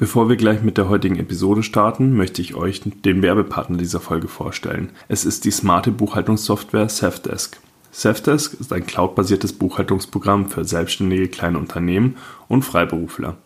[0.00, 4.28] Bevor wir gleich mit der heutigen Episode starten, möchte ich euch den Werbepartner dieser Folge
[4.28, 4.90] vorstellen.
[5.08, 7.58] Es ist die smarte Buchhaltungssoftware Safdesk.
[7.90, 12.16] Safdesk ist ein cloudbasiertes Buchhaltungsprogramm für selbstständige kleine Unternehmen
[12.46, 13.38] und Freiberufler.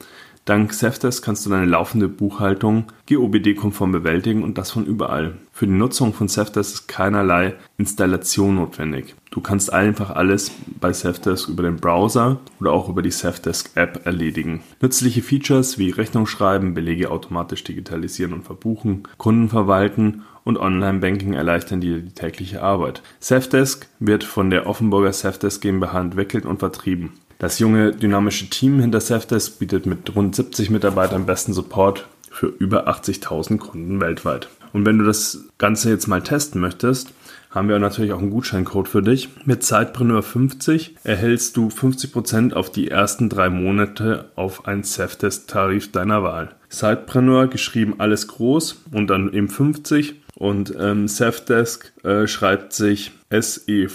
[0.45, 5.35] Dank Safdesk kannst du deine laufende Buchhaltung GOBD-konform bewältigen und das von überall.
[5.53, 9.15] Für die Nutzung von Safdesk ist keinerlei Installation notwendig.
[9.31, 10.51] Du kannst einfach alles
[10.81, 14.65] bei Safdesk über den Browser oder auch über die Safdesk App erledigen.
[14.81, 21.81] Nützliche Features wie Rechnung schreiben, Belege automatisch digitalisieren und verbuchen, Kunden verwalten und Online-Banking erleichtern
[21.81, 23.03] dir die tägliche Arbeit.
[23.21, 27.13] Safdesk wird von der Offenburger Safdesk GmbH entwickelt und vertrieben.
[27.43, 32.87] Das junge, dynamische Team hinter Safdesk bietet mit rund 70 Mitarbeitern besten Support für über
[32.87, 34.47] 80.000 Kunden weltweit.
[34.73, 37.13] Und wenn du das Ganze jetzt mal testen möchtest,
[37.51, 39.29] haben wir natürlich auch einen Gutscheincode für dich.
[39.45, 46.55] Mit Zeitpreneur50 erhältst du 50% auf die ersten drei Monate auf einen Safdesk-Tarif deiner Wahl.
[46.69, 53.95] Zeitpreneur geschrieben alles groß und dann eben 50 und ähm, Safdesk äh, schreibt sich S-E-V-D-E-S-K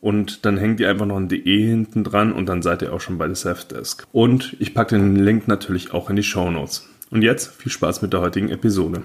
[0.00, 3.02] und dann hängt ihr einfach noch ein DE hinten dran und dann seid ihr auch
[3.02, 4.06] schon bei der Safdesk.
[4.12, 6.88] Und ich packe den Link natürlich auch in die Show Notes.
[7.10, 9.02] Und jetzt viel Spaß mit der heutigen Episode.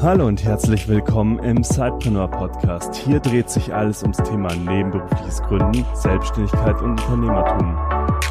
[0.00, 2.96] Hallo und herzlich willkommen im Sidepreneur Podcast.
[2.96, 7.78] Hier dreht sich alles ums Thema nebenberufliches Gründen, Selbstständigkeit und Unternehmertum.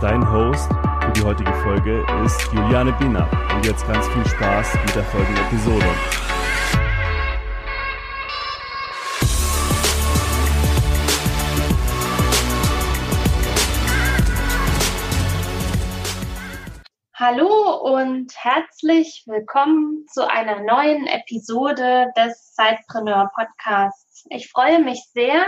[0.01, 0.69] Dein Host
[1.01, 3.27] für die heutige Folge ist Juliane Biener.
[3.55, 5.85] Und jetzt ganz viel Spaß mit der folgenden Episode.
[17.15, 24.25] Hallo und herzlich willkommen zu einer neuen Episode des Zeitpreneur Podcasts.
[24.29, 25.45] Ich freue mich sehr,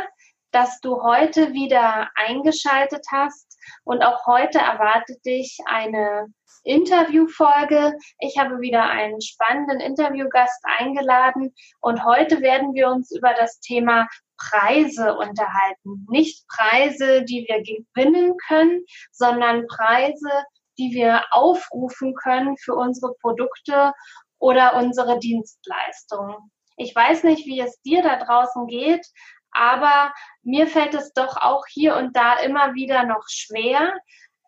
[0.52, 3.53] dass du heute wieder eingeschaltet hast
[3.84, 6.28] und auch heute erwartet dich eine
[6.64, 7.94] Interviewfolge.
[8.20, 14.08] Ich habe wieder einen spannenden Interviewgast eingeladen und heute werden wir uns über das Thema
[14.38, 16.06] Preise unterhalten.
[16.10, 20.30] Nicht Preise, die wir gewinnen können, sondern Preise,
[20.78, 23.94] die wir aufrufen können für unsere Produkte
[24.40, 26.36] oder unsere Dienstleistungen.
[26.78, 29.06] Ich weiß nicht, wie es dir da draußen geht,
[29.54, 33.94] aber mir fällt es doch auch hier und da immer wieder noch schwer,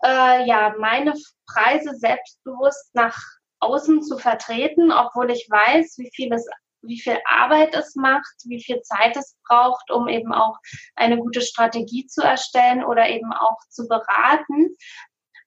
[0.03, 1.13] äh, ja, meine
[1.47, 3.17] Preise selbstbewusst nach
[3.59, 6.47] außen zu vertreten, obwohl ich weiß, wie viel es
[6.87, 10.57] wie viel Arbeit es macht, wie viel Zeit es braucht, um eben auch
[10.95, 14.75] eine gute Strategie zu erstellen oder eben auch zu beraten.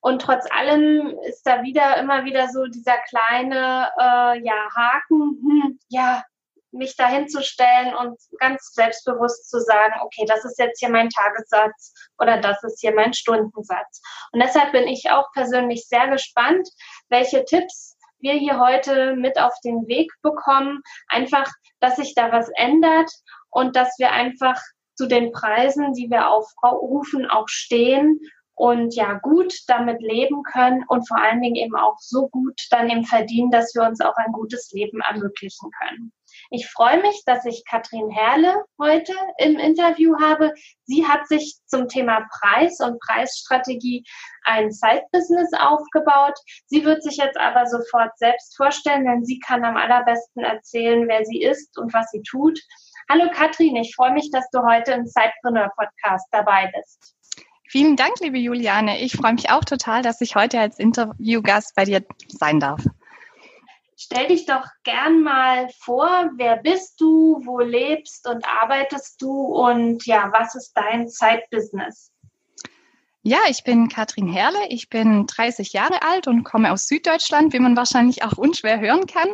[0.01, 5.79] Und trotz allem ist da wieder immer wieder so dieser kleine äh, ja, Haken, hm,
[5.89, 6.23] ja,
[6.71, 11.09] mich dahin zu stellen und ganz selbstbewusst zu sagen, okay, das ist jetzt hier mein
[11.09, 14.01] Tagessatz oder das ist hier mein Stundensatz.
[14.31, 16.67] Und deshalb bin ich auch persönlich sehr gespannt,
[17.09, 20.81] welche Tipps wir hier heute mit auf den Weg bekommen.
[21.07, 23.09] Einfach, dass sich da was ändert
[23.49, 24.61] und dass wir einfach
[24.95, 28.19] zu den Preisen, die wir aufrufen, auch stehen
[28.53, 32.89] und ja gut damit leben können und vor allen Dingen eben auch so gut dann
[32.89, 36.11] eben verdienen, dass wir uns auch ein gutes Leben ermöglichen können.
[36.51, 40.51] Ich freue mich, dass ich Katrin Herle heute im Interview habe.
[40.85, 44.03] Sie hat sich zum Thema Preis und Preisstrategie
[44.45, 46.33] ein Side-Business aufgebaut.
[46.65, 51.23] Sie wird sich jetzt aber sofort selbst vorstellen, denn sie kann am allerbesten erzählen, wer
[51.23, 52.59] sie ist und was sie tut.
[53.11, 57.15] Hallo Katrin, ich freue mich, dass du heute im Sidepreneur Podcast dabei bist.
[57.67, 58.99] Vielen Dank, liebe Juliane.
[58.99, 62.83] Ich freue mich auch total, dass ich heute als Interviewgast bei dir sein darf.
[64.01, 70.05] Stell dich doch gern mal vor, wer bist du, wo lebst und arbeitest du und
[70.05, 72.09] ja, was ist dein Zeitbusiness?
[73.23, 77.59] Ja, ich bin Katrin Herle, ich bin 30 Jahre alt und komme aus Süddeutschland, wie
[77.59, 79.27] man wahrscheinlich auch unschwer hören kann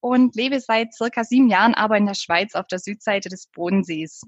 [0.00, 4.22] und lebe seit circa sieben Jahren aber in der Schweiz auf der Südseite des Bodensees.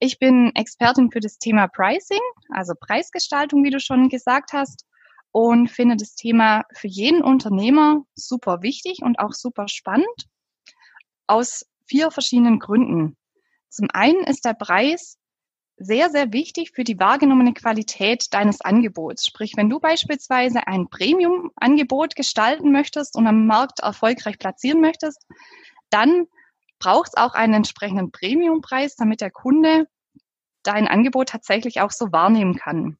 [0.00, 2.18] Ich bin Expertin für das Thema Pricing,
[2.50, 4.88] also Preisgestaltung, wie du schon gesagt hast,
[5.32, 10.28] und finde das Thema für jeden Unternehmer super wichtig und auch super spannend
[11.26, 13.16] aus vier verschiedenen Gründen.
[13.68, 15.18] Zum einen ist der Preis
[15.76, 19.26] sehr, sehr wichtig für die wahrgenommene Qualität deines Angebots.
[19.26, 25.24] Sprich, wenn du beispielsweise ein Premium-Angebot gestalten möchtest und am Markt erfolgreich platzieren möchtest,
[25.90, 26.26] dann
[26.78, 29.86] braucht es auch einen entsprechenden Premiumpreis, damit der Kunde
[30.62, 32.98] dein Angebot tatsächlich auch so wahrnehmen kann.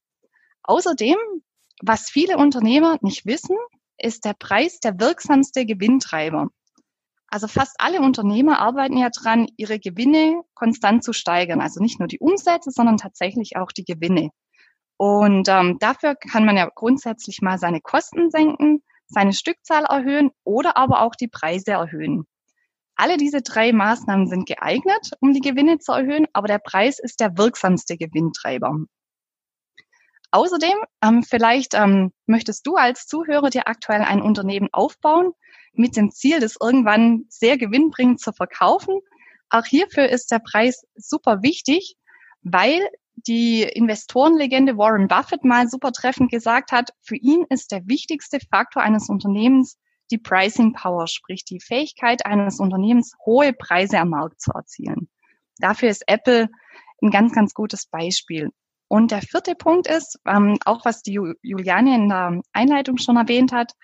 [0.62, 1.16] Außerdem,
[1.82, 3.56] was viele Unternehmer nicht wissen,
[3.98, 6.48] ist der Preis der wirksamste Gewinntreiber.
[7.30, 11.60] Also fast alle Unternehmer arbeiten ja dran, ihre Gewinne konstant zu steigern.
[11.60, 14.30] Also nicht nur die Umsätze, sondern tatsächlich auch die Gewinne.
[14.96, 20.76] Und ähm, dafür kann man ja grundsätzlich mal seine Kosten senken, seine Stückzahl erhöhen oder
[20.76, 22.24] aber auch die Preise erhöhen.
[22.96, 27.20] Alle diese drei Maßnahmen sind geeignet, um die Gewinne zu erhöhen, aber der Preis ist
[27.20, 28.74] der wirksamste Gewinntreiber.
[30.30, 35.32] Außerdem, ähm, vielleicht ähm, möchtest du als Zuhörer dir aktuell ein Unternehmen aufbauen
[35.72, 39.00] mit dem Ziel, das irgendwann sehr gewinnbringend zu verkaufen.
[39.48, 41.96] Auch hierfür ist der Preis super wichtig,
[42.42, 42.86] weil
[43.26, 48.82] die Investorenlegende Warren Buffett mal super treffend gesagt hat, für ihn ist der wichtigste Faktor
[48.82, 49.78] eines Unternehmens
[50.10, 55.08] die Pricing Power, sprich die Fähigkeit eines Unternehmens, hohe Preise am Markt zu erzielen.
[55.58, 56.48] Dafür ist Apple
[57.02, 58.50] ein ganz, ganz gutes Beispiel.
[58.88, 63.52] Und der vierte Punkt ist, ähm, auch was die Juliane in der Einleitung schon erwähnt
[63.52, 63.74] hat,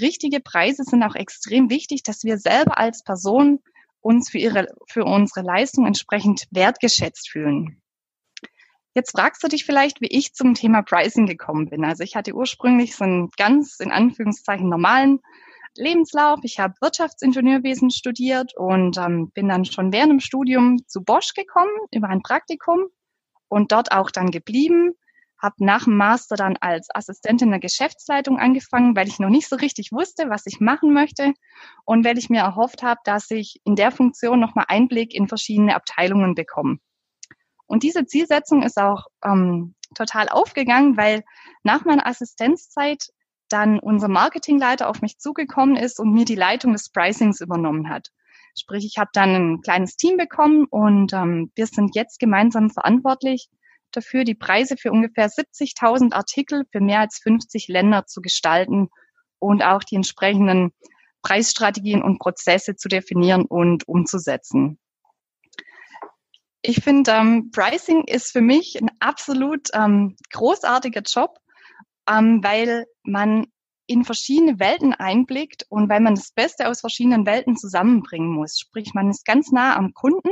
[0.00, 3.60] richtige Preise sind auch extrem wichtig, dass wir selber als Person
[4.00, 7.82] uns für, ihre, für unsere Leistung entsprechend wertgeschätzt fühlen.
[8.94, 11.84] Jetzt fragst du dich vielleicht, wie ich zum Thema Pricing gekommen bin.
[11.84, 15.20] Also ich hatte ursprünglich so einen ganz in Anführungszeichen normalen
[15.76, 16.40] Lebenslauf.
[16.44, 21.72] Ich habe Wirtschaftsingenieurwesen studiert und ähm, bin dann schon während dem Studium zu Bosch gekommen
[21.90, 22.86] über ein Praktikum
[23.48, 24.92] und dort auch dann geblieben.
[25.38, 29.56] Habe nach dem Master dann als Assistentin der Geschäftsleitung angefangen, weil ich noch nicht so
[29.56, 31.34] richtig wusste, was ich machen möchte
[31.84, 35.74] und weil ich mir erhofft habe, dass ich in der Funktion nochmal Einblick in verschiedene
[35.74, 36.78] Abteilungen bekomme.
[37.66, 41.22] Und diese Zielsetzung ist auch ähm, total aufgegangen, weil
[41.62, 43.08] nach meiner Assistenzzeit
[43.48, 48.08] dann unser Marketingleiter auf mich zugekommen ist und mir die Leitung des Pricings übernommen hat.
[48.58, 53.48] Sprich, ich habe dann ein kleines Team bekommen und ähm, wir sind jetzt gemeinsam verantwortlich
[53.92, 58.88] dafür, die Preise für ungefähr 70.000 Artikel für mehr als 50 Länder zu gestalten
[59.38, 60.72] und auch die entsprechenden
[61.22, 64.78] Preisstrategien und Prozesse zu definieren und umzusetzen.
[66.62, 71.38] Ich finde, ähm, Pricing ist für mich ein absolut ähm, großartiger Job,
[72.08, 73.46] ähm, weil man
[73.86, 78.58] in verschiedene Welten einblickt und weil man das Beste aus verschiedenen Welten zusammenbringen muss.
[78.58, 80.30] Sprich, man ist ganz nah am Kunden,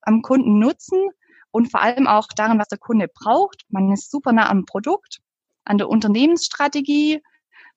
[0.00, 1.10] am Kundennutzen
[1.50, 3.64] und vor allem auch daran, was der Kunde braucht.
[3.68, 5.20] Man ist super nah am Produkt,
[5.64, 7.20] an der Unternehmensstrategie,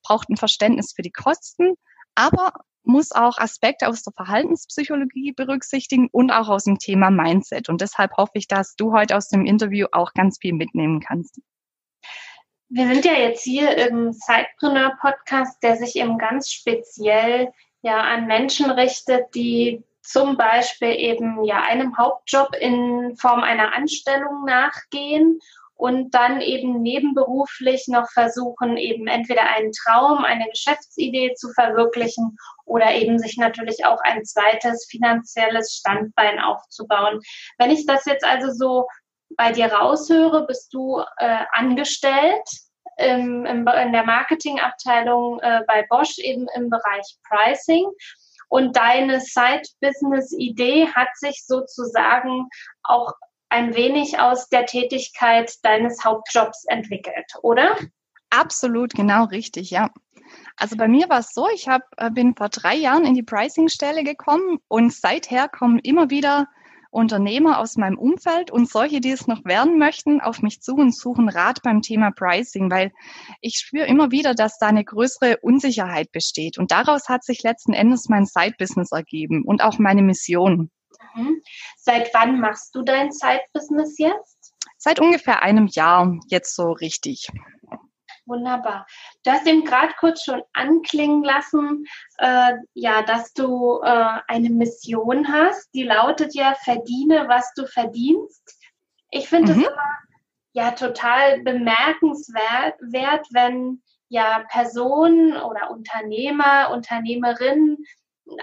[0.03, 1.75] braucht ein Verständnis für die Kosten,
[2.15, 2.53] aber
[2.83, 7.69] muss auch Aspekte aus der Verhaltenspsychologie berücksichtigen und auch aus dem Thema Mindset.
[7.69, 11.39] Und deshalb hoffe ich, dass du heute aus dem Interview auch ganz viel mitnehmen kannst.
[12.73, 17.51] Wir sind ja jetzt hier im Sidepreneur Podcast, der sich eben ganz speziell
[17.81, 24.45] ja an Menschen richtet, die zum Beispiel eben ja einem Hauptjob in Form einer Anstellung
[24.45, 25.39] nachgehen
[25.75, 32.93] und dann eben nebenberuflich noch versuchen, eben entweder einen Traum, eine Geschäftsidee zu verwirklichen oder
[32.93, 37.19] eben sich natürlich auch ein zweites finanzielles Standbein aufzubauen.
[37.57, 38.87] Wenn ich das jetzt also so
[39.37, 42.47] bei dir raushöre, bist du äh, angestellt
[42.97, 47.85] im, im, in der Marketingabteilung äh, bei Bosch eben im Bereich Pricing.
[48.49, 52.49] Und deine Side-Business-Idee hat sich sozusagen
[52.83, 53.13] auch
[53.49, 57.77] ein wenig aus der Tätigkeit deines Hauptjobs entwickelt, oder?
[58.29, 59.89] Absolut, genau richtig, ja.
[60.55, 63.23] Also bei mir war es so, ich hab, äh, bin vor drei Jahren in die
[63.23, 66.47] Pricing-Stelle gekommen und seither kommen immer wieder
[66.91, 70.95] Unternehmer aus meinem Umfeld und solche, die es noch werden möchten, auf mich zu und
[70.95, 72.91] suchen Rat beim Thema Pricing, weil
[73.39, 76.57] ich spüre immer wieder, dass da eine größere Unsicherheit besteht.
[76.57, 80.69] Und daraus hat sich letzten Endes mein Side-Business ergeben und auch meine Mission.
[81.15, 81.41] Mhm.
[81.77, 84.53] Seit wann machst du dein Side-Business jetzt?
[84.77, 87.27] Seit ungefähr einem Jahr jetzt so richtig.
[88.25, 88.85] Wunderbar.
[89.23, 91.85] Du hast eben gerade kurz schon anklingen lassen,
[92.19, 98.57] äh, ja, dass du äh, eine Mission hast, die lautet ja, verdiene, was du verdienst.
[99.09, 99.63] Ich finde es mhm.
[99.63, 99.99] immer
[100.53, 102.75] ja total bemerkenswert,
[103.31, 107.77] wenn ja Personen oder Unternehmer, Unternehmerinnen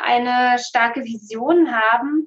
[0.03, 2.27] eine starke Vision haben.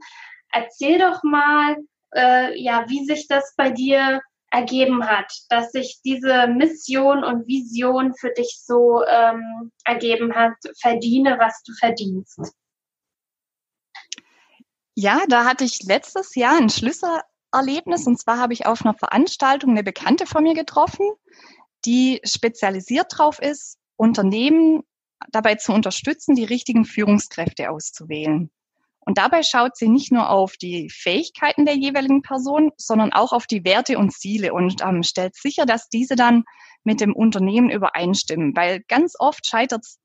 [0.51, 1.77] Erzähl doch mal,
[2.15, 8.13] äh, ja, wie sich das bei dir ergeben hat, dass sich diese Mission und Vision
[8.13, 12.39] für dich so ähm, ergeben hat, verdiene, was du verdienst.
[14.93, 19.71] Ja, da hatte ich letztes Jahr ein Schlüsselerlebnis und zwar habe ich auf einer Veranstaltung
[19.71, 21.09] eine Bekannte von mir getroffen,
[21.85, 24.83] die spezialisiert drauf ist, Unternehmen
[25.29, 28.51] dabei zu unterstützen, die richtigen Führungskräfte auszuwählen.
[29.03, 33.47] Und dabei schaut sie nicht nur auf die Fähigkeiten der jeweiligen Person, sondern auch auf
[33.47, 36.43] die Werte und Ziele und ähm, stellt sicher, dass diese dann
[36.83, 38.55] mit dem Unternehmen übereinstimmen.
[38.55, 39.99] Weil ganz oft scheitert es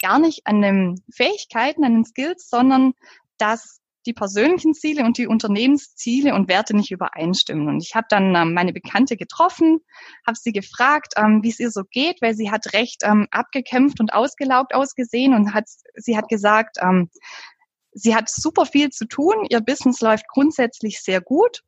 [0.00, 2.92] gar nicht an den Fähigkeiten, an den Skills, sondern
[3.38, 7.68] dass die persönlichen Ziele und die Unternehmensziele und Werte nicht übereinstimmen.
[7.68, 9.80] Und ich habe dann ähm, meine Bekannte getroffen,
[10.24, 13.98] habe sie gefragt, ähm, wie es ihr so geht, weil sie hat recht ähm, abgekämpft
[13.98, 15.64] und ausgelaugt ausgesehen und hat
[15.96, 17.10] sie hat gesagt, ähm,
[17.96, 21.62] sie hat super viel zu tun, ihr Business läuft grundsätzlich sehr gut.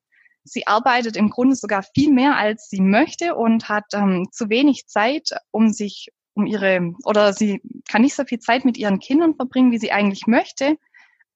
[0.45, 4.87] Sie arbeitet im Grunde sogar viel mehr, als sie möchte und hat ähm, zu wenig
[4.87, 9.35] Zeit, um sich um ihre, oder sie kann nicht so viel Zeit mit ihren Kindern
[9.35, 10.77] verbringen, wie sie eigentlich möchte,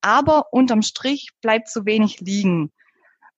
[0.01, 2.71] aber unterm Strich bleibt zu wenig liegen.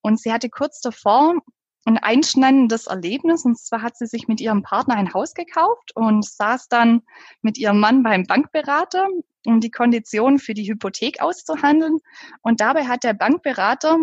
[0.02, 1.36] Und sie hatte kurz davor
[1.84, 6.24] ein einschneidendes Erlebnis, und zwar hat sie sich mit ihrem Partner ein Haus gekauft und
[6.24, 7.02] saß dann
[7.42, 9.08] mit ihrem Mann beim Bankberater,
[9.46, 11.98] um die Konditionen für die Hypothek auszuhandeln.
[12.42, 13.98] Und dabei hat der Bankberater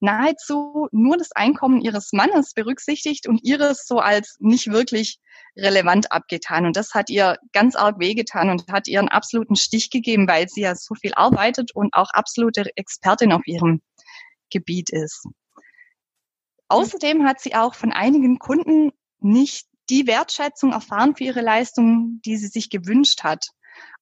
[0.00, 5.18] nahezu nur das Einkommen ihres Mannes berücksichtigt und ihres so als nicht wirklich
[5.56, 6.66] relevant abgetan.
[6.66, 10.48] Und das hat ihr ganz arg wehgetan und hat ihr einen absoluten Stich gegeben, weil
[10.48, 13.80] sie ja so viel arbeitet und auch absolute Expertin auf ihrem
[14.50, 15.26] Gebiet ist.
[16.68, 22.36] Außerdem hat sie auch von einigen Kunden nicht die Wertschätzung erfahren für ihre Leistung, die
[22.36, 23.48] sie sich gewünscht hat.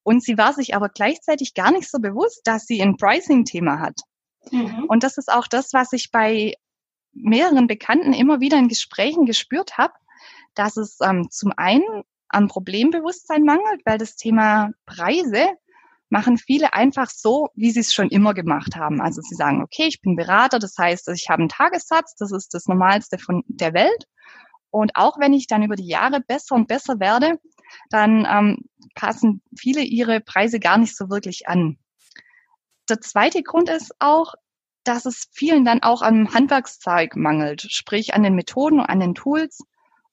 [0.03, 4.01] Und sie war sich aber gleichzeitig gar nicht so bewusst, dass sie ein Pricing-Thema hat.
[4.51, 4.85] Mhm.
[4.89, 6.55] Und das ist auch das, was ich bei
[7.13, 9.93] mehreren Bekannten immer wieder in Gesprächen gespürt habe,
[10.55, 15.51] dass es ähm, zum einen am Problembewusstsein mangelt, weil das Thema Preise
[16.13, 19.01] machen viele einfach so, wie sie es schon immer gemacht haben.
[19.01, 22.53] Also sie sagen, okay, ich bin Berater, das heißt, ich habe einen Tagessatz, das ist
[22.53, 24.05] das Normalste von der Welt.
[24.71, 27.41] Und auch wenn ich dann über die Jahre besser und besser werde,
[27.89, 28.59] dann ähm,
[28.95, 31.79] passen viele ihre Preise gar nicht so wirklich an.
[32.91, 34.35] Der zweite Grund ist auch,
[34.85, 39.15] dass es vielen dann auch am Handwerkszeug mangelt, sprich an den Methoden und an den
[39.15, 39.61] Tools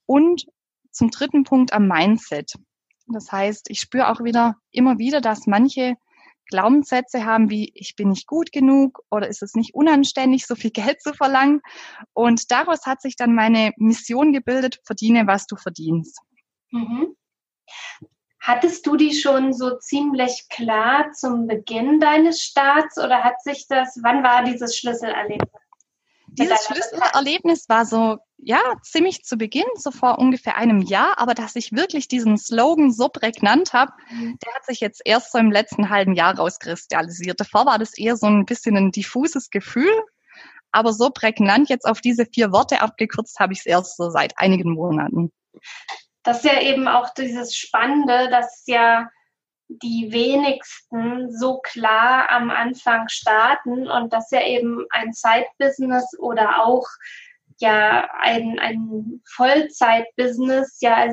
[0.05, 0.45] und
[0.91, 2.53] zum dritten Punkt am Mindset.
[3.13, 5.95] Das heißt, ich spüre auch wieder immer wieder, dass manche
[6.49, 10.71] Glaubenssätze haben wie ich bin nicht gut genug oder ist es nicht unanständig, so viel
[10.71, 11.61] Geld zu verlangen.
[12.13, 16.19] Und daraus hat sich dann meine Mission gebildet, verdiene, was du verdienst.
[16.71, 17.15] Mhm.
[18.41, 23.99] Hattest du die schon so ziemlich klar zum Beginn deines Starts oder hat sich das,
[24.01, 25.49] wann war dieses Schlüsselerlebnis?
[26.33, 31.55] Dieses Schlüsselerlebnis war so, ja, ziemlich zu Beginn, so vor ungefähr einem Jahr, aber dass
[31.55, 34.37] ich wirklich diesen Slogan so prägnant habe, mhm.
[34.43, 37.39] der hat sich jetzt erst so im letzten halben Jahr rauskristallisiert.
[37.39, 39.91] Davor war das eher so ein bisschen ein diffuses Gefühl,
[40.71, 44.33] aber so prägnant jetzt auf diese vier Worte abgekürzt habe ich es erst so seit
[44.37, 45.31] einigen Monaten
[46.23, 49.09] das ist ja eben auch dieses Spannende, dass ja
[49.69, 56.87] die wenigsten so klar am Anfang starten und dass ja eben ein Zeitbusiness oder auch
[57.59, 61.07] ja ein, ein Vollzeitbusiness ja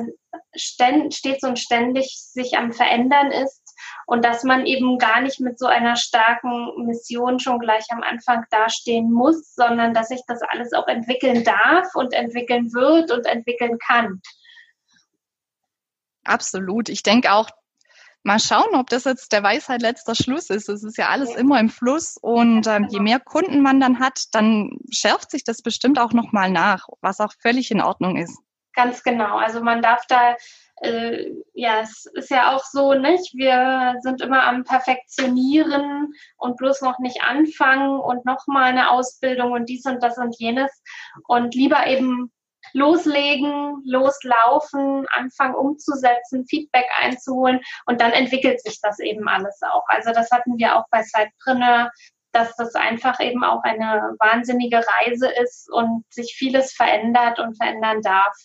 [0.55, 3.61] stets und ständig sich am Verändern ist
[4.07, 8.45] und dass man eben gar nicht mit so einer starken Mission schon gleich am Anfang
[8.49, 13.77] dastehen muss, sondern dass sich das alles auch entwickeln darf und entwickeln wird und entwickeln
[13.79, 14.21] kann.
[16.23, 16.89] Absolut.
[16.89, 17.49] Ich denke auch,
[18.27, 20.67] mal schauen, ob das jetzt der Weisheit letzter Schluss ist.
[20.67, 24.25] Es ist ja alles immer im Fluss und ähm, je mehr Kunden man dann hat,
[24.33, 28.37] dann schärft sich das bestimmt auch nochmal nach, was auch völlig in Ordnung ist.
[28.73, 29.37] Ganz genau.
[29.37, 30.35] Also man darf da,
[30.81, 33.33] äh, ja, es ist ja auch so, nicht?
[33.33, 39.69] Wir sind immer am Perfektionieren und bloß noch nicht anfangen und nochmal eine Ausbildung und
[39.69, 40.83] dies und das und jenes
[41.27, 42.31] und lieber eben
[42.73, 49.85] loslegen, loslaufen, anfangen umzusetzen, Feedback einzuholen und dann entwickelt sich das eben alles auch.
[49.87, 51.91] Also das hatten wir auch bei Sidepreneur,
[52.31, 58.01] dass das einfach eben auch eine wahnsinnige Reise ist und sich vieles verändert und verändern
[58.01, 58.35] darf.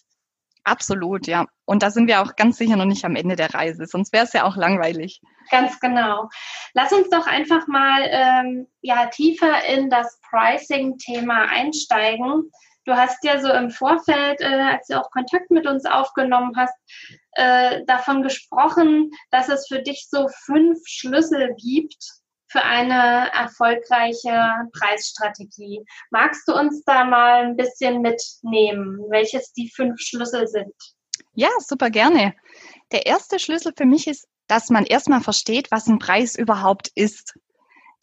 [0.64, 1.46] Absolut, ja.
[1.64, 4.24] Und da sind wir auch ganz sicher noch nicht am Ende der Reise, sonst wäre
[4.24, 5.20] es ja auch langweilig.
[5.50, 6.28] Ganz genau.
[6.72, 12.50] Lass uns doch einfach mal ähm, ja, tiefer in das Pricing-Thema einsteigen.
[12.84, 16.74] Du hast ja so im Vorfeld, äh, als du auch Kontakt mit uns aufgenommen hast,
[17.32, 25.84] äh, davon gesprochen, dass es für dich so fünf Schlüssel gibt für eine erfolgreiche Preisstrategie.
[26.10, 30.74] Magst du uns da mal ein bisschen mitnehmen, welches die fünf Schlüssel sind?
[31.34, 32.34] Ja, super gerne.
[32.92, 37.34] Der erste Schlüssel für mich ist, dass man erstmal versteht, was ein Preis überhaupt ist.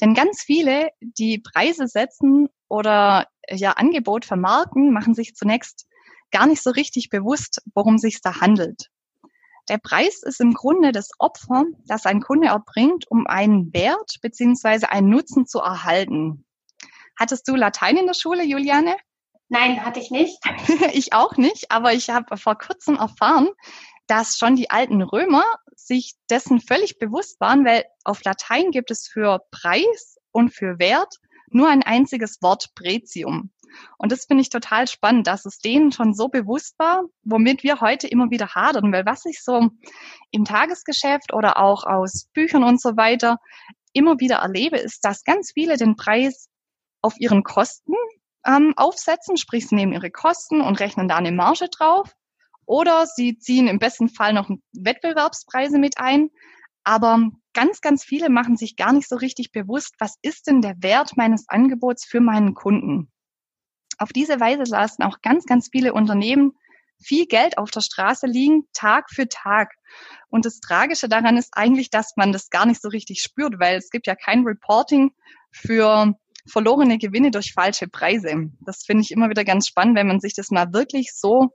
[0.01, 5.87] Denn ganz viele, die Preise setzen oder ja Angebot vermarkten, machen sich zunächst
[6.31, 8.89] gar nicht so richtig bewusst, worum es sich da handelt.
[9.69, 14.91] Der Preis ist im Grunde das Opfer, das ein Kunde erbringt, um einen Wert beziehungsweise
[14.91, 16.43] einen Nutzen zu erhalten.
[17.19, 18.95] Hattest du Latein in der Schule, Juliane?
[19.49, 20.39] Nein, hatte ich nicht.
[20.93, 23.49] ich auch nicht, aber ich habe vor kurzem erfahren,
[24.07, 25.43] dass schon die alten Römer
[25.75, 31.15] sich dessen völlig bewusst waren, weil auf Latein gibt es für Preis und für Wert
[31.53, 33.51] nur ein einziges Wort Pretium.
[33.97, 37.81] Und das finde ich total spannend, dass es denen schon so bewusst war, womit wir
[37.81, 39.69] heute immer wieder hadern, weil was ich so
[40.31, 43.37] im Tagesgeschäft oder auch aus Büchern und so weiter
[43.93, 46.49] immer wieder erlebe, ist, dass ganz viele den Preis
[47.01, 47.93] auf ihren Kosten
[48.45, 52.13] ähm, aufsetzen, sprich sie nehmen ihre Kosten und rechnen da eine Marge drauf.
[52.65, 56.29] Oder sie ziehen im besten Fall noch Wettbewerbspreise mit ein.
[56.83, 60.75] Aber ganz, ganz viele machen sich gar nicht so richtig bewusst, was ist denn der
[60.81, 63.11] Wert meines Angebots für meinen Kunden.
[63.97, 66.53] Auf diese Weise lassen auch ganz, ganz viele Unternehmen
[67.01, 69.73] viel Geld auf der Straße liegen, Tag für Tag.
[70.29, 73.77] Und das Tragische daran ist eigentlich, dass man das gar nicht so richtig spürt, weil
[73.77, 75.11] es gibt ja kein Reporting
[75.51, 76.13] für
[76.47, 78.51] verlorene Gewinne durch falsche Preise.
[78.61, 81.49] Das finde ich immer wieder ganz spannend, wenn man sich das mal wirklich so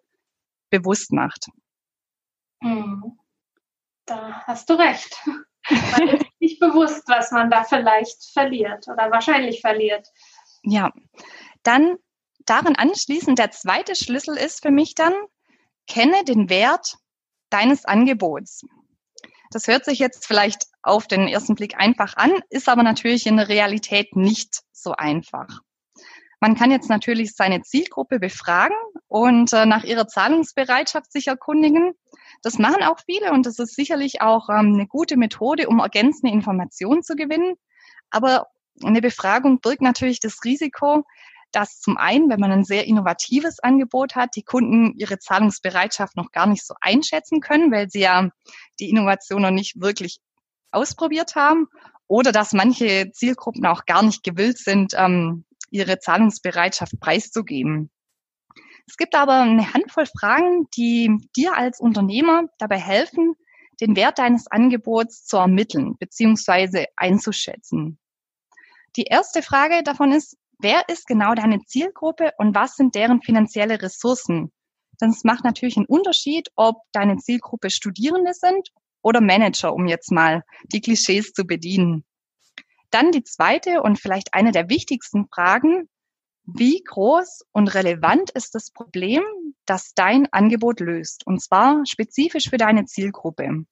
[0.71, 1.47] bewusst macht.
[2.63, 3.19] Hm.
[4.07, 5.17] Da hast du recht.
[5.69, 10.09] Man ist nicht bewusst, was man da vielleicht verliert oder wahrscheinlich verliert.
[10.63, 10.93] Ja,
[11.63, 11.97] dann
[12.45, 15.15] daran anschließend, der zweite Schlüssel ist für mich dann,
[15.87, 16.97] kenne den Wert
[17.51, 18.63] deines Angebots.
[19.51, 23.37] Das hört sich jetzt vielleicht auf den ersten Blick einfach an, ist aber natürlich in
[23.37, 25.61] der Realität nicht so einfach.
[26.41, 31.95] Man kann jetzt natürlich seine Zielgruppe befragen und äh, nach ihrer Zahlungsbereitschaft sich erkundigen.
[32.45, 36.31] Das machen auch viele und das ist sicherlich auch ähm, eine gute Methode, um ergänzende
[36.31, 37.55] Informationen zu gewinnen.
[38.11, 38.49] Aber
[38.83, 41.05] eine Befragung birgt natürlich das Risiko,
[41.53, 46.33] dass zum einen, wenn man ein sehr innovatives Angebot hat, die Kunden ihre Zahlungsbereitschaft noch
[46.33, 48.29] gar nicht so einschätzen können, weil sie ja
[48.79, 50.19] die Innovation noch nicht wirklich
[50.71, 51.69] ausprobiert haben
[52.09, 57.91] oder dass manche Zielgruppen auch gar nicht gewillt sind, ähm, ihre Zahlungsbereitschaft preiszugeben.
[58.87, 63.35] Es gibt aber eine Handvoll Fragen, die dir als Unternehmer dabei helfen,
[63.81, 66.87] den Wert deines Angebots zu ermitteln bzw.
[66.97, 67.99] einzuschätzen.
[68.97, 73.83] Die erste Frage davon ist, wer ist genau deine Zielgruppe und was sind deren finanzielle
[73.83, 74.53] Ressourcen?
[75.01, 78.71] Denn es macht natürlich einen Unterschied, ob deine Zielgruppe Studierende sind
[79.03, 82.05] oder Manager, um jetzt mal die Klischees zu bedienen.
[82.91, 85.89] Dann die zweite und vielleicht eine der wichtigsten Fragen.
[86.47, 89.23] Wie groß und relevant ist das Problem,
[89.65, 91.27] das dein Angebot löst?
[91.27, 93.65] Und zwar spezifisch für deine Zielgruppe.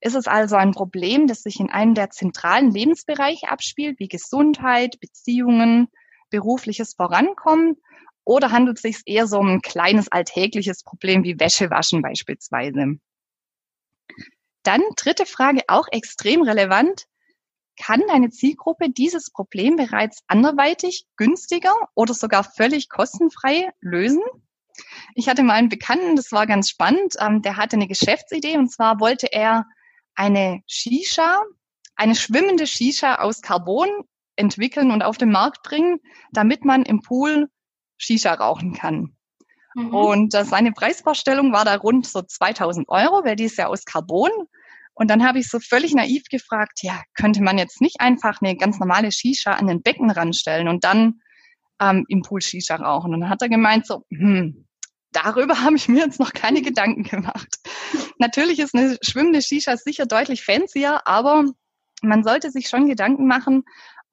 [0.00, 5.00] Ist es also ein Problem, das sich in einem der zentralen Lebensbereiche abspielt, wie Gesundheit,
[5.00, 5.88] Beziehungen,
[6.30, 7.76] berufliches Vorankommen?
[8.24, 12.98] Oder handelt es sich eher so um ein kleines alltägliches Problem wie Wäschewaschen beispielsweise?
[14.62, 17.06] Dann dritte Frage, auch extrem relevant.
[17.80, 24.22] Kann deine Zielgruppe dieses Problem bereits anderweitig, günstiger oder sogar völlig kostenfrei lösen?
[25.14, 28.70] Ich hatte mal einen Bekannten, das war ganz spannend, ähm, der hatte eine Geschäftsidee und
[28.70, 29.64] zwar wollte er
[30.14, 31.42] eine Shisha,
[31.96, 33.88] eine schwimmende Shisha aus Carbon
[34.36, 36.00] entwickeln und auf den Markt bringen,
[36.32, 37.48] damit man im Pool
[37.96, 39.16] Shisha rauchen kann.
[39.74, 39.94] Mhm.
[39.94, 43.84] Und äh, seine Preisvorstellung war da rund so 2000 Euro, weil die ist ja aus
[43.84, 44.30] Carbon.
[44.98, 48.56] Und dann habe ich so völlig naiv gefragt, ja, könnte man jetzt nicht einfach eine
[48.56, 51.20] ganz normale Shisha an den Becken ranstellen und dann
[51.80, 53.14] ähm, im Pool Shisha rauchen?
[53.14, 54.66] Und dann hat er gemeint so, hm,
[55.12, 57.60] darüber habe ich mir jetzt noch keine Gedanken gemacht.
[58.18, 61.44] Natürlich ist eine schwimmende Shisha sicher deutlich fancier, aber
[62.02, 63.62] man sollte sich schon Gedanken machen,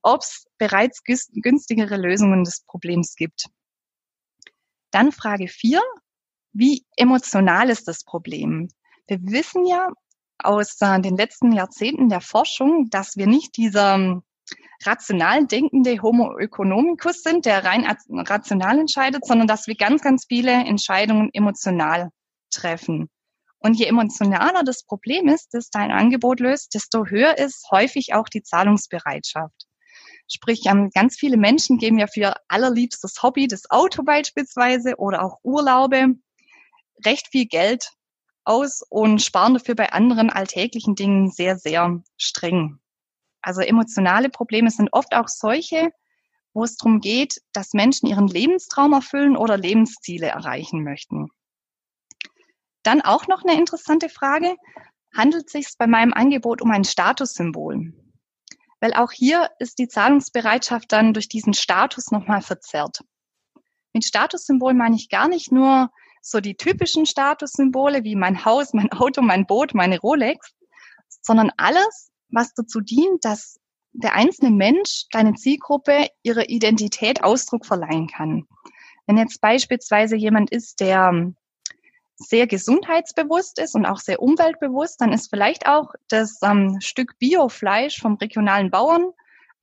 [0.04, 3.48] ob es bereits günstigere Lösungen des Problems gibt.
[4.92, 5.82] Dann Frage vier:
[6.54, 8.70] Wie emotional ist das Problem?
[9.08, 9.90] Wir wissen ja
[10.38, 14.24] aus äh, den letzten Jahrzehnten der Forschung, dass wir nicht dieser ähm,
[14.86, 20.52] rational denkende Homo economicus sind, der rein rational entscheidet, sondern dass wir ganz, ganz viele
[20.52, 22.10] Entscheidungen emotional
[22.52, 23.10] treffen.
[23.60, 28.30] Und je emotionaler das Problem ist, das dein Angebot löst, desto höher ist häufig auch
[28.30, 29.66] die Zahlungsbereitschaft.
[30.28, 35.40] Sprich, ähm, ganz viele Menschen geben ja für allerliebstes Hobby, das Auto beispielsweise oder auch
[35.44, 36.16] Urlaube,
[37.06, 37.90] recht viel Geld
[38.46, 42.80] aus und sparen dafür bei anderen alltäglichen Dingen sehr, sehr streng.
[43.42, 45.92] Also emotionale Probleme sind oft auch solche,
[46.54, 51.30] wo es darum geht, dass Menschen ihren Lebenstraum erfüllen oder Lebensziele erreichen möchten.
[52.82, 54.56] Dann auch noch eine interessante Frage.
[55.14, 57.94] Handelt es sich bei meinem Angebot um ein Statussymbol?
[58.80, 63.02] Weil auch hier ist die Zahlungsbereitschaft dann durch diesen Status nochmal verzerrt.
[63.94, 65.90] Mit Statussymbol meine ich gar nicht nur
[66.26, 70.54] so die typischen Statussymbole wie mein Haus, mein Auto, mein Boot, meine Rolex,
[71.22, 73.60] sondern alles, was dazu dient, dass
[73.94, 78.46] der einzelne Mensch, deine Zielgruppe, ihre Identität Ausdruck verleihen kann.
[79.06, 81.32] Wenn jetzt beispielsweise jemand ist, der
[82.16, 88.00] sehr gesundheitsbewusst ist und auch sehr umweltbewusst, dann ist vielleicht auch das ähm, Stück Biofleisch
[88.00, 89.12] vom regionalen Bauern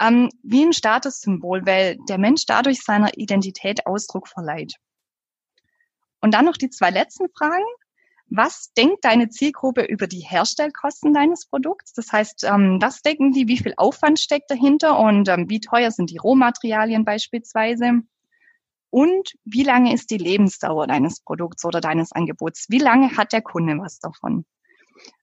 [0.00, 4.74] ähm, wie ein Statussymbol, weil der Mensch dadurch seiner Identität Ausdruck verleiht.
[6.22, 7.64] Und dann noch die zwei letzten Fragen.
[8.34, 11.92] Was denkt deine Zielgruppe über die Herstellkosten deines Produkts?
[11.92, 15.90] Das heißt, ähm, was denken die, wie viel Aufwand steckt dahinter und ähm, wie teuer
[15.90, 18.00] sind die Rohmaterialien beispielsweise?
[18.88, 22.66] Und wie lange ist die Lebensdauer deines Produkts oder deines Angebots?
[22.70, 24.46] Wie lange hat der Kunde was davon?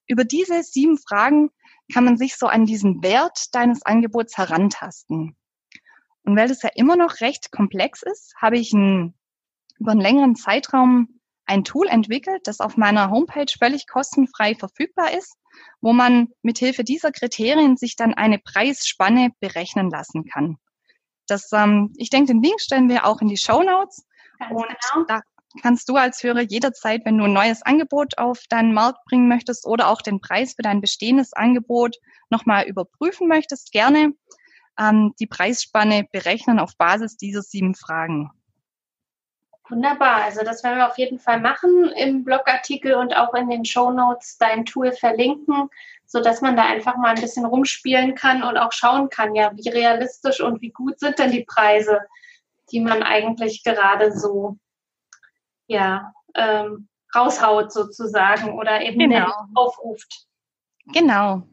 [0.08, 1.50] Über diese sieben Fragen
[1.94, 5.36] kann man sich so an diesen Wert deines Angebots herantasten.
[6.24, 9.14] Und weil das ja immer noch recht komplex ist, habe ich ein,
[9.80, 15.36] über einen längeren Zeitraum ein Tool entwickelt, das auf meiner Homepage völlig kostenfrei verfügbar ist,
[15.82, 20.58] wo man mithilfe dieser Kriterien sich dann eine Preisspanne berechnen lassen kann.
[21.28, 24.06] Das, ähm, ich denke, den Link stellen wir auch in die Show Notes.
[24.52, 25.06] und genau.
[25.08, 25.22] da
[25.62, 29.65] kannst du als Hörer jederzeit, wenn du ein neues Angebot auf deinen Markt bringen möchtest
[29.65, 31.98] oder auch den Preis für dein bestehendes Angebot
[32.30, 34.13] nochmal überprüfen möchtest, gerne
[34.80, 38.30] ähm, die Preisspanne berechnen auf Basis dieser sieben Fragen.
[39.69, 43.65] Wunderbar, also das werden wir auf jeden Fall machen im Blogartikel und auch in den
[43.65, 45.69] Show Notes dein Tool verlinken,
[46.05, 49.51] so dass man da einfach mal ein bisschen rumspielen kann und auch schauen kann, ja,
[49.55, 52.01] wie realistisch und wie gut sind denn die Preise,
[52.71, 54.58] die man eigentlich gerade so
[55.67, 59.32] ja, ähm, raushaut sozusagen oder eben genau.
[59.53, 60.25] aufruft.
[60.88, 61.43] Genau.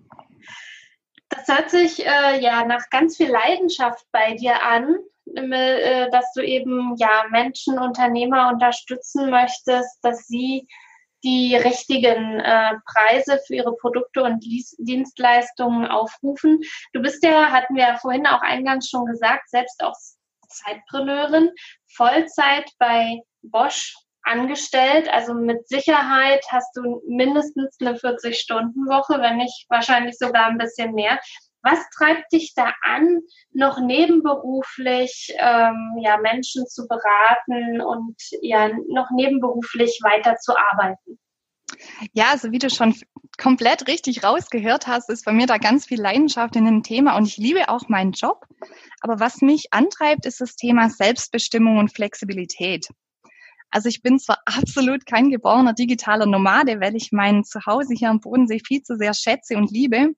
[1.29, 4.97] Das hört sich äh, ja nach ganz viel Leidenschaft bei dir an,
[5.35, 10.67] dass du eben ja Menschen, Unternehmer unterstützen möchtest, dass sie
[11.25, 14.45] die richtigen äh, Preise für ihre Produkte und
[14.79, 16.61] Dienstleistungen aufrufen.
[16.93, 19.97] Du bist ja, hatten wir ja vorhin auch eingangs schon gesagt, selbst auch
[20.49, 21.51] Zeitpreneurin,
[21.97, 25.09] Vollzeit bei Bosch angestellt.
[25.13, 31.19] Also mit Sicherheit hast du mindestens eine 40-Stunden-Woche, wenn nicht wahrscheinlich sogar ein bisschen mehr.
[31.69, 39.11] Was treibt dich da an, noch nebenberuflich ähm, ja, Menschen zu beraten und ja noch
[39.11, 41.19] nebenberuflich weiter zu arbeiten?
[42.13, 42.95] Ja, also wie du schon
[43.37, 47.27] komplett richtig rausgehört hast, ist bei mir da ganz viel Leidenschaft in dem Thema und
[47.27, 48.47] ich liebe auch meinen Job.
[49.01, 52.87] Aber was mich antreibt, ist das Thema Selbstbestimmung und Flexibilität.
[53.73, 58.21] Also ich bin zwar absolut kein geborener digitaler Nomade, weil ich mein Zuhause hier am
[58.21, 60.15] Bodensee viel zu sehr schätze und liebe,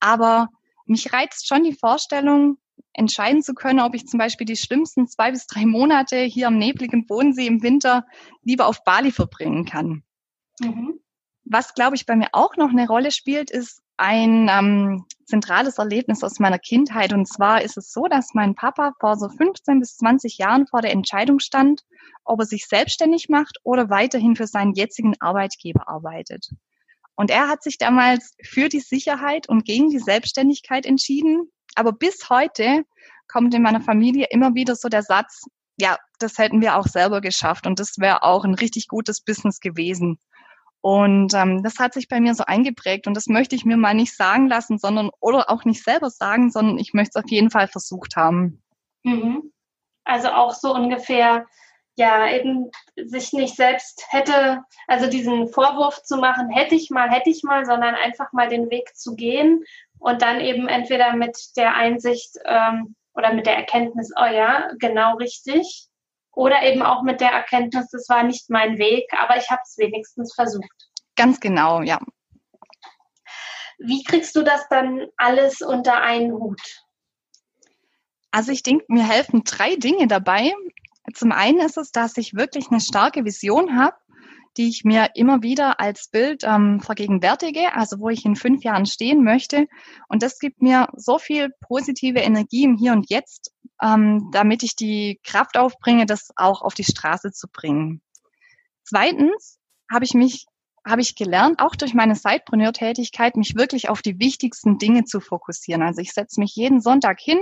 [0.00, 0.48] aber
[0.86, 2.58] mich reizt schon die Vorstellung,
[2.92, 6.58] entscheiden zu können, ob ich zum Beispiel die schlimmsten zwei bis drei Monate hier am
[6.58, 8.06] nebligen Bodensee im Winter
[8.42, 10.02] lieber auf Bali verbringen kann.
[10.60, 11.00] Mhm.
[11.44, 16.24] Was, glaube ich, bei mir auch noch eine Rolle spielt, ist ein ähm, zentrales Erlebnis
[16.24, 17.12] aus meiner Kindheit.
[17.12, 20.80] Und zwar ist es so, dass mein Papa vor so 15 bis 20 Jahren vor
[20.80, 21.82] der Entscheidung stand,
[22.24, 26.48] ob er sich selbstständig macht oder weiterhin für seinen jetzigen Arbeitgeber arbeitet.
[27.16, 31.50] Und er hat sich damals für die Sicherheit und gegen die Selbstständigkeit entschieden.
[31.74, 32.84] Aber bis heute
[33.28, 35.44] kommt in meiner Familie immer wieder so der Satz,
[35.76, 39.60] ja, das hätten wir auch selber geschafft und das wäre auch ein richtig gutes Business
[39.60, 40.18] gewesen.
[40.80, 43.94] Und ähm, das hat sich bei mir so eingeprägt und das möchte ich mir mal
[43.94, 47.50] nicht sagen lassen, sondern oder auch nicht selber sagen, sondern ich möchte es auf jeden
[47.50, 48.62] Fall versucht haben.
[49.02, 49.50] Mhm.
[50.04, 51.46] Also auch so ungefähr,
[51.96, 57.30] ja, eben sich nicht selbst hätte, also diesen Vorwurf zu machen, hätte ich mal, hätte
[57.30, 59.64] ich mal, sondern einfach mal den Weg zu gehen
[59.98, 65.16] und dann eben entweder mit der Einsicht ähm, oder mit der Erkenntnis, oh ja, genau
[65.16, 65.88] richtig,
[66.32, 69.78] oder eben auch mit der Erkenntnis, das war nicht mein Weg, aber ich habe es
[69.78, 70.88] wenigstens versucht.
[71.16, 72.00] Ganz genau, ja.
[73.78, 76.60] Wie kriegst du das dann alles unter einen Hut?
[78.30, 80.52] Also ich denke, mir helfen drei Dinge dabei.
[81.12, 83.96] Zum einen ist es, dass ich wirklich eine starke Vision habe,
[84.56, 88.86] die ich mir immer wieder als Bild ähm, vergegenwärtige, also wo ich in fünf Jahren
[88.86, 89.66] stehen möchte.
[90.08, 94.76] Und das gibt mir so viel positive Energie im Hier und Jetzt, ähm, damit ich
[94.76, 98.00] die Kraft aufbringe, das auch auf die Straße zu bringen.
[98.84, 99.58] Zweitens
[99.90, 100.46] habe ich mich
[100.86, 105.82] habe ich gelernt, auch durch meine Sidepreneur-Tätigkeit, mich wirklich auf die wichtigsten Dinge zu fokussieren.
[105.82, 107.38] Also ich setze mich jeden Sonntag hin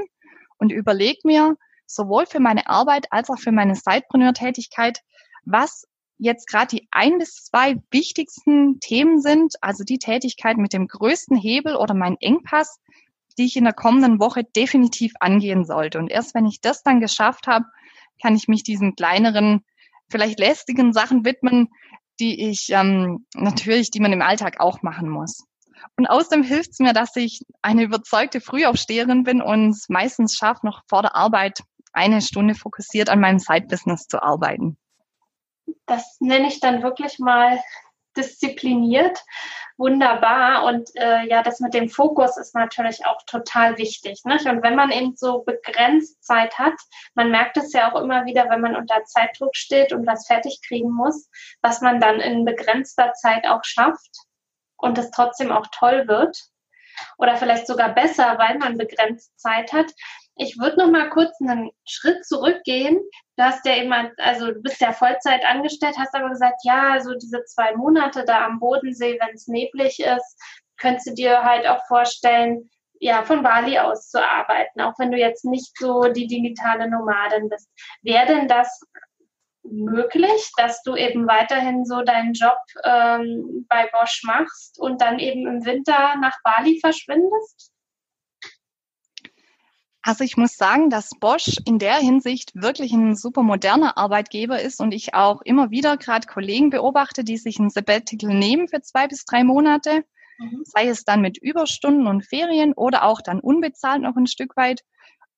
[0.58, 1.56] und überlege mir
[1.94, 5.00] sowohl für meine Arbeit als auch für meine Sidepreneur-Tätigkeit,
[5.44, 5.86] was
[6.18, 11.36] jetzt gerade die ein bis zwei wichtigsten Themen sind, also die Tätigkeit mit dem größten
[11.36, 12.78] Hebel oder mein Engpass,
[13.38, 15.98] die ich in der kommenden Woche definitiv angehen sollte.
[15.98, 17.66] Und erst wenn ich das dann geschafft habe,
[18.20, 19.64] kann ich mich diesen kleineren,
[20.10, 21.68] vielleicht lästigen Sachen widmen,
[22.20, 25.44] die ich ähm, natürlich, die man im Alltag auch machen muss.
[25.96, 30.82] Und außerdem hilft es mir, dass ich eine überzeugte Frühaufsteherin bin und meistens schaffe, noch
[30.88, 34.76] vor der Arbeit eine Stunde fokussiert an meinem Side-Business zu arbeiten
[35.86, 37.60] das nenne ich dann wirklich mal
[38.16, 39.18] diszipliniert.
[39.78, 40.64] wunderbar.
[40.64, 44.20] Und äh, ja, das mit dem Fokus ist natürlich auch total wichtig.
[44.24, 44.46] Nicht?
[44.46, 46.74] Und wenn man eben so begrenzt Zeit hat,
[47.14, 50.60] man merkt es ja auch immer wieder, wenn man unter Zeitdruck steht und was fertig
[50.66, 51.28] kriegen muss,
[51.62, 54.14] was man dann in begrenzter Zeit auch schafft
[54.76, 56.38] und es trotzdem auch toll wird.
[57.16, 59.90] Oder vielleicht sogar besser, weil man begrenzt Zeit hat.
[60.36, 62.98] Ich würde noch mal kurz einen Schritt zurückgehen.
[63.36, 67.14] Du hast ja immer, also du bist ja Vollzeit angestellt, hast aber gesagt, ja, so
[67.14, 70.38] diese zwei Monate da am Bodensee, wenn es neblig ist,
[70.78, 75.18] könntest du dir halt auch vorstellen, ja, von Bali aus zu arbeiten, auch wenn du
[75.18, 77.68] jetzt nicht so die digitale Nomadin bist.
[78.02, 78.80] Wäre denn das
[79.64, 85.46] möglich, dass du eben weiterhin so deinen Job ähm, bei Bosch machst und dann eben
[85.46, 87.71] im Winter nach Bali verschwindest?
[90.02, 94.80] Also ich muss sagen, dass Bosch in der Hinsicht wirklich ein super moderner Arbeitgeber ist
[94.80, 99.06] und ich auch immer wieder gerade Kollegen beobachte, die sich ein Sabbatical nehmen für zwei
[99.06, 100.04] bis drei Monate,
[100.38, 100.62] mhm.
[100.64, 104.82] sei es dann mit Überstunden und Ferien oder auch dann unbezahlt noch ein Stück weit.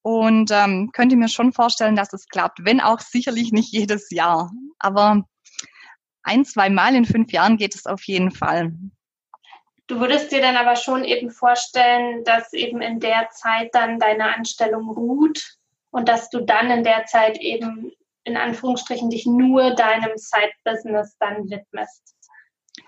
[0.01, 4.51] Und ähm, könnte mir schon vorstellen, dass es klappt, wenn auch sicherlich nicht jedes Jahr.
[4.79, 5.25] Aber
[6.23, 8.75] ein, zwei Mal in fünf Jahren geht es auf jeden Fall.
[9.87, 14.35] Du würdest dir dann aber schon eben vorstellen, dass eben in der Zeit dann deine
[14.35, 15.59] Anstellung ruht
[15.91, 17.93] und dass du dann in der Zeit eben
[18.25, 22.15] in Anführungsstrichen dich nur deinem Side-Business dann widmest.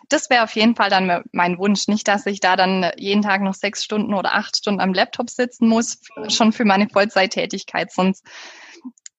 [0.08, 1.88] Das wäre auf jeden Fall dann mein Wunsch.
[1.88, 5.28] Nicht, dass ich da dann jeden Tag noch sechs Stunden oder acht Stunden am Laptop
[5.28, 7.92] sitzen muss, schon für meine Vollzeittätigkeit.
[7.92, 8.24] Sonst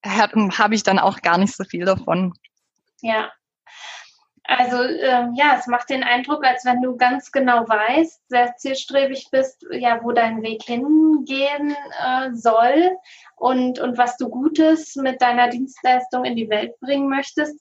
[0.04, 2.34] habe ich dann auch gar nicht so viel davon.
[3.02, 3.32] Ja,
[4.48, 9.28] also ähm, ja, es macht den Eindruck, als wenn du ganz genau weißt, sehr zielstrebig
[9.30, 12.98] bist, ja, wo dein Weg hingehen äh, soll
[13.36, 17.60] und, und was du Gutes mit deiner Dienstleistung in die Welt bringen möchtest.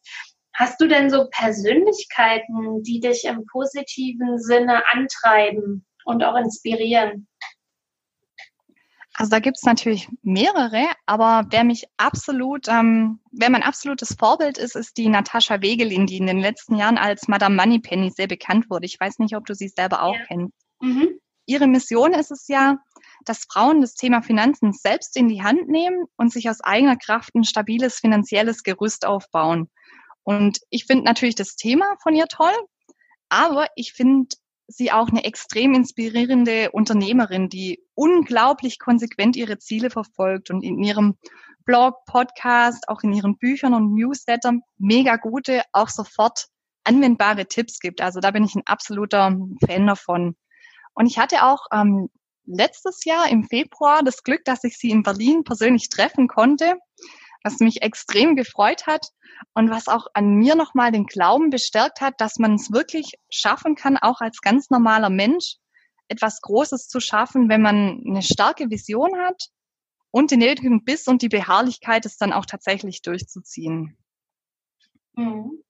[0.54, 7.26] Hast du denn so Persönlichkeiten, die dich im positiven Sinne antreiben und auch inspirieren?
[9.18, 14.76] Also da gibt's natürlich mehrere, aber wer mich absolut, ähm, wer mein absolutes Vorbild ist,
[14.76, 18.84] ist die Natascha Wegelin, die in den letzten Jahren als Madame Moneypenny sehr bekannt wurde.
[18.84, 20.24] Ich weiß nicht, ob du sie selber auch ja.
[20.26, 20.54] kennst.
[20.80, 21.18] Mhm.
[21.46, 22.76] Ihre Mission ist es ja,
[23.24, 27.34] dass Frauen das Thema Finanzen selbst in die Hand nehmen und sich aus eigener Kraft
[27.34, 29.70] ein stabiles finanzielles Gerüst aufbauen.
[30.24, 32.54] Und ich finde natürlich das Thema von ihr toll,
[33.30, 34.36] aber ich finde
[34.68, 41.16] sie auch eine extrem inspirierende Unternehmerin, die unglaublich konsequent ihre Ziele verfolgt und in ihrem
[41.64, 46.46] Blog, Podcast, auch in ihren Büchern und Newslettern mega gute, auch sofort
[46.84, 48.00] anwendbare Tipps gibt.
[48.00, 50.36] Also da bin ich ein absoluter Fan davon.
[50.94, 52.08] Und ich hatte auch ähm,
[52.44, 56.74] letztes Jahr im Februar das Glück, dass ich sie in Berlin persönlich treffen konnte,
[57.46, 59.12] was mich extrem gefreut hat
[59.54, 63.76] und was auch an mir nochmal den Glauben bestärkt hat, dass man es wirklich schaffen
[63.76, 65.54] kann, auch als ganz normaler Mensch
[66.08, 69.50] etwas Großes zu schaffen, wenn man eine starke Vision hat
[70.10, 73.96] und den nötigen Biss und die Beharrlichkeit, es dann auch tatsächlich durchzuziehen.
[75.14, 75.62] Mhm.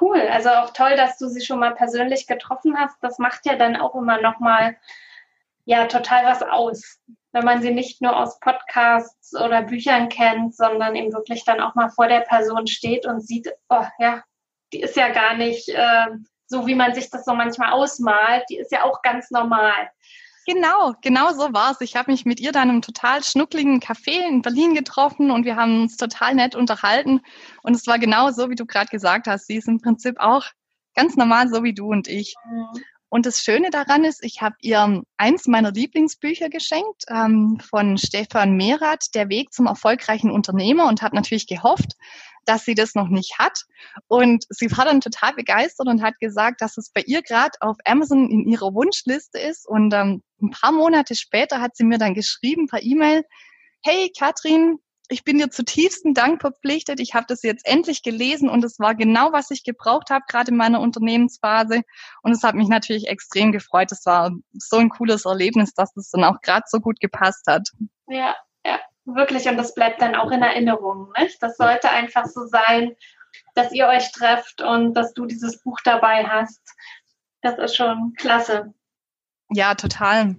[0.00, 2.96] Cool, also auch toll, dass du sie schon mal persönlich getroffen hast.
[3.02, 4.76] Das macht ja dann auch immer nochmal
[5.66, 6.98] ja total was aus
[7.34, 11.74] wenn man sie nicht nur aus Podcasts oder Büchern kennt, sondern eben wirklich dann auch
[11.74, 14.22] mal vor der Person steht und sieht, oh ja,
[14.72, 16.06] die ist ja gar nicht äh,
[16.46, 18.44] so, wie man sich das so manchmal ausmalt.
[18.48, 19.90] Die ist ja auch ganz normal.
[20.46, 21.80] Genau, genau so war es.
[21.80, 25.56] Ich habe mich mit ihr dann im total schnuckligen Café in Berlin getroffen und wir
[25.56, 27.20] haben uns total nett unterhalten.
[27.64, 29.48] Und es war genau so, wie du gerade gesagt hast.
[29.48, 30.44] Sie ist im Prinzip auch
[30.94, 32.36] ganz normal, so wie du und ich.
[32.48, 32.84] Mhm.
[33.14, 38.56] Und das Schöne daran ist, ich habe ihr eins meiner Lieblingsbücher geschenkt ähm, von Stefan
[38.56, 41.92] Merath, Der Weg zum erfolgreichen Unternehmer und habe natürlich gehofft,
[42.44, 43.66] dass sie das noch nicht hat.
[44.08, 47.76] Und sie war dann total begeistert und hat gesagt, dass es bei ihr gerade auf
[47.84, 49.64] Amazon in ihrer Wunschliste ist.
[49.64, 53.22] Und ähm, ein paar Monate später hat sie mir dann geschrieben per E-Mail,
[53.84, 56.98] hey Katrin, ich bin dir zutiefsten Dank verpflichtet.
[56.98, 60.50] Ich habe das jetzt endlich gelesen und es war genau, was ich gebraucht habe, gerade
[60.50, 61.82] in meiner Unternehmensphase.
[62.22, 63.92] Und es hat mich natürlich extrem gefreut.
[63.92, 67.68] Es war so ein cooles Erlebnis, dass es dann auch gerade so gut gepasst hat.
[68.06, 69.46] Ja, ja, wirklich.
[69.46, 71.12] Und das bleibt dann auch in Erinnerung.
[71.18, 71.42] Nicht?
[71.42, 72.96] Das sollte einfach so sein,
[73.54, 76.62] dass ihr euch trefft und dass du dieses Buch dabei hast.
[77.42, 78.72] Das ist schon klasse.
[79.50, 80.36] Ja, total.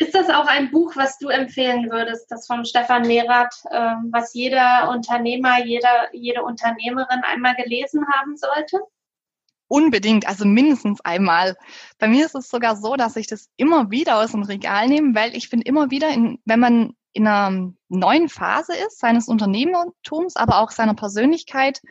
[0.00, 4.32] Ist das auch ein Buch, was du empfehlen würdest, das von Stefan Mehrath, äh, was
[4.32, 8.78] jeder Unternehmer, jeder, jede Unternehmerin einmal gelesen haben sollte?
[9.68, 11.54] Unbedingt, also mindestens einmal.
[11.98, 15.14] Bei mir ist es sogar so, dass ich das immer wieder aus dem Regal nehme,
[15.14, 20.34] weil ich finde immer wieder, in, wenn man in einer neuen Phase ist, seines Unternehmertums,
[20.34, 21.82] aber auch seiner Persönlichkeit,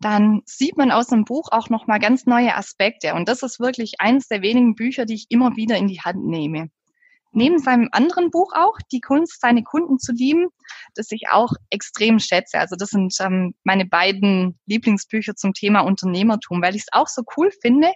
[0.00, 3.14] dann sieht man aus dem Buch auch nochmal ganz neue Aspekte.
[3.14, 6.26] Und das ist wirklich eines der wenigen Bücher, die ich immer wieder in die Hand
[6.26, 6.68] nehme.
[7.34, 10.48] Neben seinem anderen Buch auch, Die Kunst, seine Kunden zu lieben,
[10.94, 12.58] das ich auch extrem schätze.
[12.58, 17.22] Also das sind ähm, meine beiden Lieblingsbücher zum Thema Unternehmertum, weil ich es auch so
[17.36, 17.92] cool finde,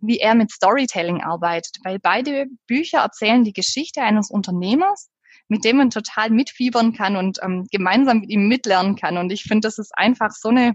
[0.00, 1.76] wie er mit Storytelling arbeitet.
[1.84, 5.10] Weil beide Bücher erzählen die Geschichte eines Unternehmers,
[5.46, 9.16] mit dem man total mitfiebern kann und ähm, gemeinsam mit ihm mitlernen kann.
[9.16, 10.72] Und ich finde, das ist einfach so eine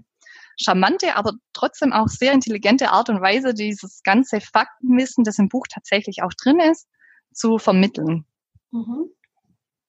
[0.58, 5.66] charmante, aber trotzdem auch sehr intelligente Art und Weise, dieses ganze Faktenwissen, das im Buch
[5.70, 6.86] tatsächlich auch drin ist,
[7.32, 8.24] zu vermitteln.
[8.70, 9.10] Mhm.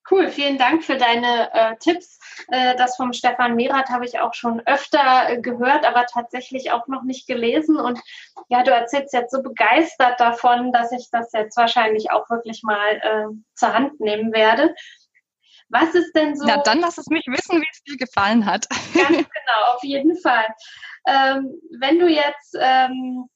[0.10, 2.20] Cool, vielen Dank für deine äh, Tipps.
[2.48, 6.88] Äh, das vom Stefan Merath habe ich auch schon öfter äh, gehört, aber tatsächlich auch
[6.88, 7.78] noch nicht gelesen.
[7.78, 8.00] Und
[8.48, 12.96] ja, du erzählst jetzt so begeistert davon, dass ich das jetzt wahrscheinlich auch wirklich mal
[12.96, 14.74] äh, zur Hand nehmen werde.
[15.70, 16.48] Was ist denn so?
[16.48, 18.68] Na, dann lass es mich wissen, wie es dir gefallen hat.
[18.70, 20.48] Ganz genau, auf jeden Fall.
[21.06, 23.30] Ähm, wenn du jetzt ähm,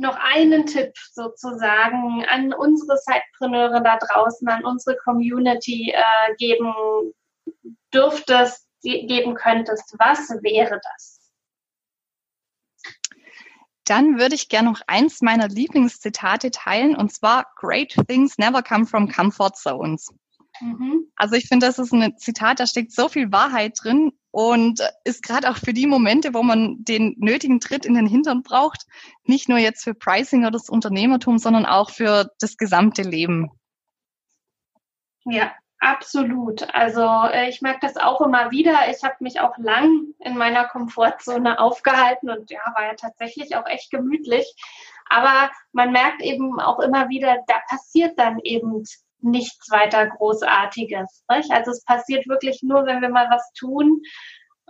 [0.00, 6.72] noch einen Tipp sozusagen an unsere Sidepreneure da draußen, an unsere Community äh, geben
[7.92, 11.20] dürftest, geben könntest, was wäre das?
[13.84, 18.86] Dann würde ich gerne noch eins meiner Lieblingszitate teilen, und zwar Great things never come
[18.86, 20.14] from comfort zones.
[20.60, 21.06] Mhm.
[21.16, 25.22] Also ich finde, das ist ein Zitat, da steckt so viel Wahrheit drin und ist
[25.22, 28.86] gerade auch für die Momente, wo man den nötigen Tritt in den Hintern braucht,
[29.24, 33.50] nicht nur jetzt für Pricing oder das Unternehmertum, sondern auch für das gesamte Leben.
[35.24, 36.62] Ja, absolut.
[36.74, 38.88] Also äh, ich merke das auch immer wieder.
[38.90, 43.66] Ich habe mich auch lang in meiner Komfortzone aufgehalten und ja, war ja tatsächlich auch
[43.66, 44.54] echt gemütlich.
[45.08, 48.84] Aber man merkt eben auch immer wieder, da passiert dann eben
[49.22, 51.24] nichts weiter Großartiges.
[51.30, 51.50] Nicht?
[51.50, 54.00] Also es passiert wirklich nur, wenn wir mal was tun,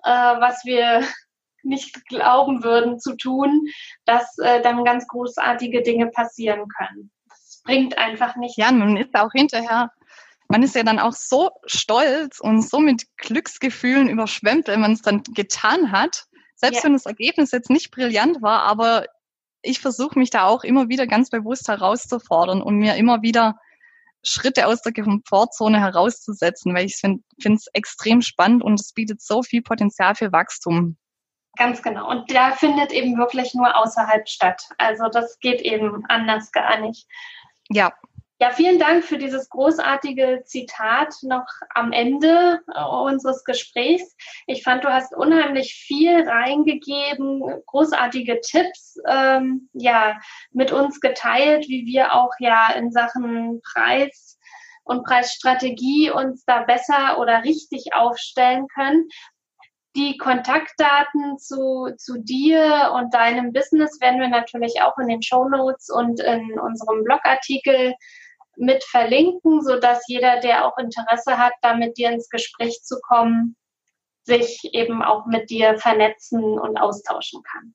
[0.05, 1.03] äh, was wir
[1.63, 3.67] nicht glauben würden zu tun,
[4.05, 7.11] dass äh, dann ganz großartige Dinge passieren können.
[7.29, 8.57] Das bringt einfach nichts.
[8.57, 9.91] Ja, man ist auch hinterher,
[10.49, 15.03] man ist ja dann auch so stolz und so mit Glücksgefühlen überschwemmt, wenn man es
[15.03, 16.25] dann getan hat.
[16.57, 16.85] Selbst ja.
[16.85, 19.05] wenn das Ergebnis jetzt nicht brillant war, aber
[19.63, 23.59] ich versuche mich da auch immer wieder ganz bewusst herauszufordern und mir immer wieder
[24.23, 29.43] Schritte aus der Komfortzone herauszusetzen, weil ich finde es extrem spannend und es bietet so
[29.43, 30.97] viel Potenzial für Wachstum.
[31.57, 32.09] Ganz genau.
[32.09, 34.63] Und der findet eben wirklich nur außerhalb statt.
[34.79, 37.07] Also das geht eben anders gar nicht.
[37.69, 37.93] Ja,
[38.40, 44.16] ja, vielen Dank für dieses großartige Zitat noch am Ende äh, unseres Gesprächs.
[44.46, 50.18] Ich fand, du hast unheimlich viel reingegeben, großartige Tipps, ähm, ja,
[50.53, 54.38] mit uns geteilt, wie wir auch ja in Sachen Preis
[54.85, 59.07] und Preisstrategie uns da besser oder richtig aufstellen können.
[59.96, 65.46] Die Kontaktdaten zu, zu dir und deinem Business werden wir natürlich auch in den Show
[65.46, 67.92] Notes und in unserem Blogartikel
[68.61, 73.01] mit verlinken, so dass jeder, der auch Interesse hat, da mit dir ins Gespräch zu
[73.01, 73.57] kommen,
[74.25, 77.75] sich eben auch mit dir vernetzen und austauschen kann.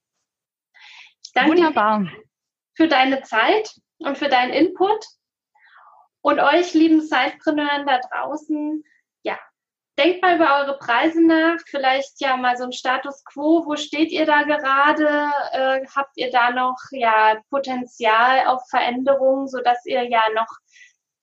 [1.26, 2.00] Ich danke Wunderbar.
[2.02, 2.12] dir
[2.76, 5.06] für deine Zeit und für deinen Input.
[6.22, 8.84] Und euch, lieben Sidepreneuren da draußen,
[9.24, 9.38] ja,
[9.98, 14.12] denkt mal über eure Preise nach, vielleicht ja mal so ein Status quo, wo steht
[14.12, 15.32] ihr da gerade?
[15.52, 20.48] Äh, habt ihr da noch ja Potenzial auf Veränderungen, sodass ihr ja noch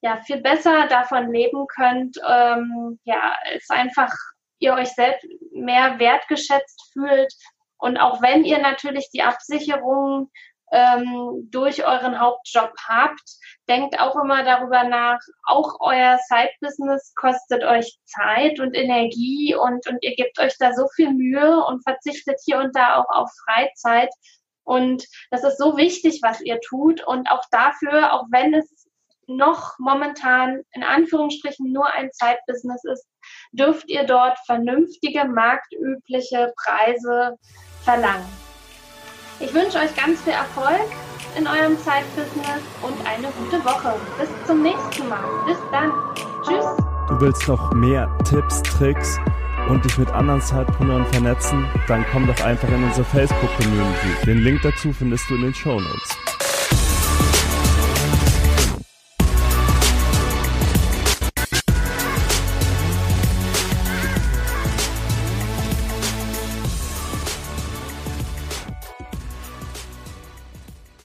[0.01, 2.17] ja viel besser davon leben könnt?
[2.27, 4.11] Ähm, ja, es einfach
[4.59, 7.33] ihr euch selbst mehr wertgeschätzt fühlt
[7.77, 10.31] und auch wenn ihr natürlich die Absicherung
[10.73, 13.21] ähm, durch euren Hauptjob habt,
[13.69, 19.99] denkt auch immer darüber nach, auch euer Side-Business kostet euch Zeit und Energie und, und
[20.01, 24.09] ihr gebt euch da so viel Mühe und verzichtet hier und da auch auf Freizeit.
[24.63, 27.05] Und das ist so wichtig, was ihr tut.
[27.05, 28.87] Und auch dafür, auch wenn es
[29.27, 33.07] noch momentan in Anführungsstrichen nur ein Zeitbusiness ist,
[33.51, 37.37] dürft ihr dort vernünftige, marktübliche Preise
[37.83, 38.52] verlangen.
[39.43, 40.87] Ich wünsche euch ganz viel Erfolg
[41.37, 43.93] in eurem Zeitbusiness und eine gute Woche.
[44.17, 45.25] Bis zum nächsten Mal.
[45.45, 45.91] Bis dann.
[46.43, 46.65] Tschüss.
[47.09, 49.19] Du willst noch mehr Tipps, Tricks
[49.67, 51.65] und dich mit anderen Zeitpreneuren vernetzen?
[51.89, 54.25] Dann komm doch einfach in unsere Facebook-Community.
[54.25, 56.17] Den Link dazu findest du in den Show Notes.